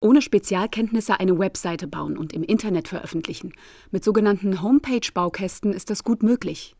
Ohne 0.00 0.22
Spezialkenntnisse 0.22 1.18
eine 1.18 1.40
Webseite 1.40 1.88
bauen 1.88 2.16
und 2.16 2.32
im 2.32 2.44
Internet 2.44 2.86
veröffentlichen. 2.86 3.52
Mit 3.90 4.04
sogenannten 4.04 4.62
Homepage-Baukästen 4.62 5.72
ist 5.72 5.90
das 5.90 6.04
gut 6.04 6.22
möglich. 6.22 6.76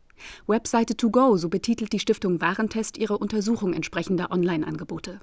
Webseite 0.47 0.95
to 0.95 1.09
go, 1.09 1.35
so 1.35 1.49
betitelt 1.49 1.91
die 1.91 1.99
Stiftung 1.99 2.39
Warentest 2.39 2.97
ihre 2.97 3.17
Untersuchung 3.17 3.73
entsprechender 3.73 4.31
Online-Angebote. 4.31 5.19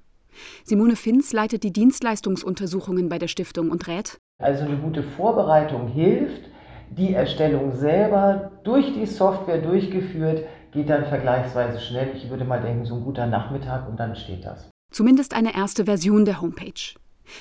Simone 0.62 0.95
Finz 0.95 1.32
leitet 1.32 1.62
die 1.62 1.72
Dienstleistungsuntersuchungen 1.72 3.09
bei 3.09 3.19
der 3.19 3.29
Stiftung 3.29 3.71
und 3.71 3.88
rät. 3.88 4.19
Also 4.42 4.65
eine 4.67 4.76
gute 4.76 5.03
Vorbereitung 5.03 5.88
hilft. 5.88 6.51
Die 6.90 7.15
Erstellung 7.15 7.72
selber 7.72 8.53
durch 8.63 8.92
die 8.92 9.06
Software 9.06 9.63
durchgeführt 9.63 10.42
geht 10.71 10.90
dann 10.90 11.06
vergleichsweise 11.06 11.81
schnell. 11.81 12.15
Ich 12.15 12.28
würde 12.28 12.44
mal 12.44 12.60
denken, 12.60 12.85
so 12.85 12.97
ein 12.97 13.04
guter 13.04 13.26
Nachmittag 13.26 13.88
und 13.88 13.99
dann 13.99 14.15
steht 14.17 14.44
das. 14.44 14.69
Zumindest 14.92 15.35
eine 15.35 15.56
erste 15.56 15.87
Version 15.87 16.27
der 16.27 16.42
Homepage. 16.42 16.95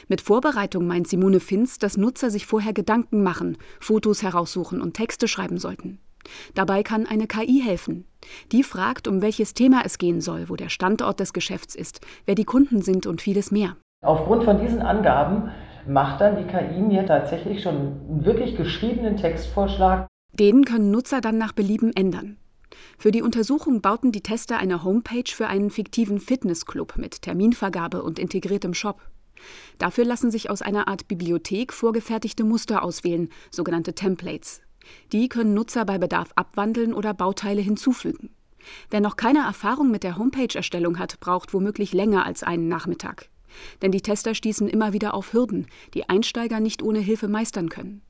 Mit 0.07 0.21
Vorbereitung 0.21 0.87
meint 0.87 1.07
Simone 1.07 1.39
Finz, 1.39 1.79
dass 1.79 1.97
Nutzer 1.97 2.29
sich 2.29 2.45
vorher 2.45 2.73
Gedanken 2.73 3.23
machen, 3.23 3.57
Fotos 3.79 4.23
heraussuchen 4.23 4.81
und 4.81 4.93
Texte 4.93 5.27
schreiben 5.27 5.57
sollten. 5.57 5.99
Dabei 6.53 6.83
kann 6.83 7.05
eine 7.05 7.27
KI 7.27 7.61
helfen. 7.63 8.05
Die 8.51 8.63
fragt, 8.63 9.07
um 9.07 9.21
welches 9.21 9.53
Thema 9.53 9.83
es 9.85 9.97
gehen 9.97 10.21
soll, 10.21 10.49
wo 10.49 10.55
der 10.55 10.69
Standort 10.69 11.19
des 11.19 11.33
Geschäfts 11.33 11.75
ist, 11.75 12.01
wer 12.25 12.35
die 12.35 12.45
Kunden 12.45 12.81
sind 12.81 13.05
und 13.05 13.21
vieles 13.21 13.51
mehr. 13.51 13.77
Aufgrund 14.03 14.43
von 14.43 14.59
diesen 14.59 14.81
Angaben 14.81 15.51
macht 15.87 16.21
dann 16.21 16.37
die 16.37 16.51
KI 16.51 16.81
mir 16.81 17.05
tatsächlich 17.05 17.61
schon 17.61 17.75
einen 17.75 18.25
wirklich 18.25 18.55
geschriebenen 18.55 19.17
Textvorschlag. 19.17 20.07
Den 20.33 20.65
können 20.65 20.91
Nutzer 20.91 21.21
dann 21.21 21.37
nach 21.37 21.53
Belieben 21.53 21.95
ändern. 21.95 22.37
Für 22.97 23.11
die 23.11 23.21
Untersuchung 23.21 23.81
bauten 23.81 24.11
die 24.11 24.21
Tester 24.21 24.57
eine 24.57 24.83
Homepage 24.83 25.29
für 25.31 25.47
einen 25.47 25.69
fiktiven 25.69 26.19
Fitnessclub 26.19 26.97
mit 26.97 27.21
Terminvergabe 27.21 28.03
und 28.03 28.19
integriertem 28.19 28.73
Shop. 28.73 29.01
Dafür 29.77 30.05
lassen 30.05 30.31
sich 30.31 30.49
aus 30.49 30.61
einer 30.61 30.87
Art 30.87 31.07
Bibliothek 31.07 31.73
vorgefertigte 31.73 32.43
Muster 32.43 32.83
auswählen, 32.83 33.29
sogenannte 33.51 33.93
Templates. 33.93 34.61
Die 35.11 35.29
können 35.29 35.53
Nutzer 35.53 35.85
bei 35.85 35.97
Bedarf 35.97 36.31
abwandeln 36.35 36.93
oder 36.93 37.13
Bauteile 37.13 37.61
hinzufügen. 37.61 38.29
Wer 38.89 39.01
noch 39.01 39.15
keine 39.15 39.39
Erfahrung 39.39 39.91
mit 39.91 40.03
der 40.03 40.17
Homepage-Erstellung 40.17 40.99
hat, 40.99 41.19
braucht 41.19 41.53
womöglich 41.53 41.93
länger 41.93 42.25
als 42.25 42.43
einen 42.43 42.67
Nachmittag. 42.67 43.29
Denn 43.81 43.91
die 43.91 44.01
Tester 44.01 44.35
stießen 44.35 44.67
immer 44.67 44.93
wieder 44.93 45.13
auf 45.13 45.33
Hürden, 45.33 45.67
die 45.93 46.09
Einsteiger 46.09 46.59
nicht 46.59 46.81
ohne 46.81 46.99
Hilfe 46.99 47.27
meistern 47.27 47.69
können. 47.69 48.01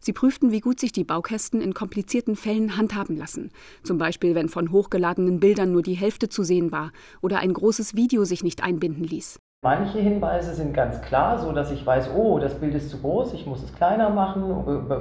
Sie 0.00 0.12
prüften, 0.12 0.52
wie 0.52 0.60
gut 0.60 0.80
sich 0.80 0.92
die 0.92 1.04
Baukästen 1.04 1.60
in 1.60 1.74
komplizierten 1.74 2.36
Fällen 2.36 2.76
handhaben 2.76 3.16
lassen, 3.16 3.50
zum 3.82 3.98
Beispiel 3.98 4.34
wenn 4.34 4.48
von 4.48 4.70
hochgeladenen 4.70 5.40
Bildern 5.40 5.72
nur 5.72 5.82
die 5.82 5.94
Hälfte 5.94 6.28
zu 6.28 6.44
sehen 6.44 6.72
war 6.72 6.92
oder 7.20 7.40
ein 7.40 7.52
großes 7.52 7.94
Video 7.94 8.24
sich 8.24 8.42
nicht 8.42 8.62
einbinden 8.62 9.04
ließ. 9.04 9.38
Manche 9.66 9.98
Hinweise 9.98 10.54
sind 10.54 10.74
ganz 10.74 11.02
klar, 11.02 11.40
so 11.40 11.50
dass 11.50 11.72
ich 11.72 11.84
weiß, 11.84 12.10
oh, 12.14 12.38
das 12.38 12.54
Bild 12.54 12.76
ist 12.76 12.88
zu 12.88 12.98
groß, 12.98 13.32
ich 13.32 13.46
muss 13.46 13.64
es 13.64 13.74
kleiner 13.74 14.10
machen, 14.10 14.44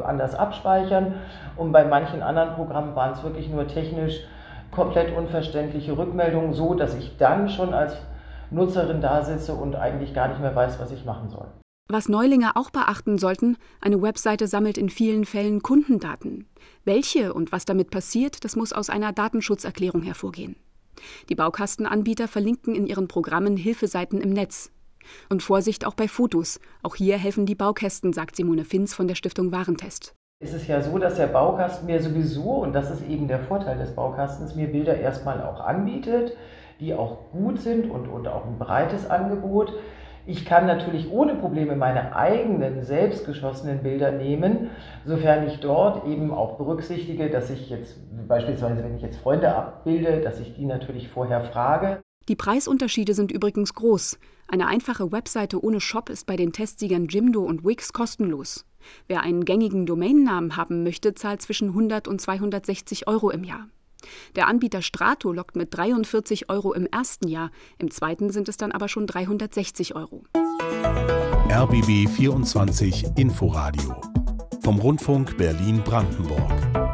anders 0.03 0.33
abspeichern. 0.33 1.13
Und 1.55 1.72
bei 1.72 1.85
manchen 1.85 2.23
anderen 2.23 2.55
Programmen 2.55 2.95
waren 2.95 3.11
es 3.11 3.22
wirklich 3.22 3.47
nur 3.47 3.67
technisch 3.67 4.22
komplett 4.72 5.16
unverständliche 5.16 5.95
Rückmeldungen, 5.95 6.53
so 6.53 6.73
dass 6.73 6.95
ich 6.95 7.16
dann 7.17 7.47
schon 7.47 7.75
als 7.75 7.95
Nutzerin 8.49 9.02
da 9.02 9.22
sitze 9.22 9.53
und 9.53 9.75
eigentlich 9.75 10.16
gar 10.16 10.30
nicht 10.30 10.41
mehr 10.41 10.55
weiß, 10.55 10.79
was 10.79 10.91
ich 10.91 11.05
machen 11.05 11.29
soll. 11.29 11.45
Was 11.88 12.09
Neulinge 12.09 12.55
auch 12.55 12.72
beachten 12.72 13.19
sollten, 13.19 13.57
eine 13.81 14.02
Webseite 14.02 14.47
sammelt 14.47 14.79
in 14.79 14.89
vielen 14.89 15.25
Fällen 15.25 15.61
Kundendaten. 15.61 16.47
Welche 16.83 17.35
und 17.35 17.52
was 17.52 17.66
damit 17.66 17.91
passiert, 17.91 18.44
das 18.44 18.55
muss 18.55 18.73
aus 18.73 18.89
einer 18.89 19.13
Datenschutzerklärung 19.13 20.02
hervorgehen. 20.02 20.55
Die 21.29 21.35
Baukastenanbieter 21.35 22.27
verlinken 22.27 22.75
in 22.75 22.88
ihren 22.88 23.07
Programmen 23.07 23.57
Hilfeseiten 23.57 24.21
im 24.21 24.31
Netz. 24.31 24.71
Und 25.29 25.43
Vorsicht 25.43 25.85
auch 25.85 25.93
bei 25.93 26.07
Fotos. 26.07 26.59
Auch 26.83 26.95
hier 26.95 27.17
helfen 27.17 27.45
die 27.45 27.55
Baukästen, 27.55 28.13
sagt 28.13 28.35
Simone 28.35 28.65
Finz 28.65 28.93
von 28.93 29.07
der 29.07 29.16
Stiftung 29.16 29.51
Warentest. 29.51 30.13
Es 30.43 30.53
ist 30.53 30.67
ja 30.67 30.81
so, 30.81 30.97
dass 30.97 31.16
der 31.16 31.27
Baukasten 31.27 31.85
mir 31.85 32.01
sowieso, 32.01 32.55
und 32.55 32.73
das 32.73 32.91
ist 32.91 33.07
eben 33.07 33.27
der 33.27 33.39
Vorteil 33.39 33.77
des 33.77 33.95
Baukastens, 33.95 34.55
mir 34.55 34.67
Bilder 34.67 34.97
erstmal 34.97 35.41
auch 35.41 35.61
anbietet, 35.61 36.35
die 36.79 36.94
auch 36.94 37.31
gut 37.31 37.62
sind 37.62 37.89
und, 37.89 38.07
und 38.07 38.27
auch 38.27 38.45
ein 38.45 38.59
breites 38.59 39.09
Angebot. 39.09 39.73
Ich 40.28 40.44
kann 40.44 40.66
natürlich 40.66 41.12
ohne 41.12 41.36
Probleme 41.36 41.75
meine 41.75 42.16
eigenen 42.16 42.81
selbstgeschossenen 42.81 43.84
Bilder 43.84 44.12
nehmen, 44.12 44.72
sofern 45.06 45.47
ich 45.47 45.59
dort 45.59 46.08
eben 46.08 46.31
auch 46.31 46.58
berücksichtige, 46.58 47.30
dass 47.30 47.52
ich 47.52 47.69
jetzt 47.69 47.97
beispielsweise, 48.28 48.84
wenn 48.84 48.96
ich 48.96 49.03
jetzt 49.03 49.18
Freunde 49.18 49.53
abbilde, 49.56 50.22
dass 50.22 50.40
ich 50.40 50.56
die 50.56 50.66
natürlich 50.66 51.09
vorher 51.09 51.41
frage. 51.41 52.02
Die 52.28 52.36
Preisunterschiede 52.36 53.13
sind 53.13 53.31
übrigens 53.31 53.75
groß. 53.75 54.18
Eine 54.47 54.68
einfache 54.68 55.12
Webseite 55.12 55.63
ohne 55.63 55.80
Shop 55.80 56.09
ist 56.09 56.25
bei 56.25 56.36
den 56.36 56.53
Testsiegern 56.53 57.06
Jimdo 57.06 57.44
und 57.44 57.63
Wix 57.63 57.94
kostenlos. 57.94 58.66
Wer 59.07 59.22
einen 59.22 59.46
gängigen 59.46 59.86
Domainnamen 59.86 60.57
haben 60.57 60.81
möchte, 60.81 61.13
zahlt 61.13 61.44
zwischen 61.44 61.69
100 61.69 62.07
und 62.07 62.19
260 62.19 63.07
Euro 63.07 63.30
im 63.30 63.44
Jahr. 63.44 63.68
Der 64.35 64.47
Anbieter 64.47 64.81
Strato 64.81 65.31
lockt 65.31 65.55
mit 65.55 65.75
43 65.75 66.49
Euro 66.49 66.73
im 66.73 66.88
ersten 66.88 67.27
Jahr, 67.27 67.51
im 67.77 67.91
zweiten 67.91 68.31
sind 68.31 68.49
es 68.49 68.57
dann 68.57 68.71
aber 68.71 68.88
schon 68.88 69.07
360 69.07 69.95
Euro. 69.95 70.23
RBB 71.49 72.09
24 72.09 73.05
Inforadio 73.15 74.01
vom 74.61 74.79
Rundfunk 74.79 75.38
Berlin-Brandenburg. 75.38 76.84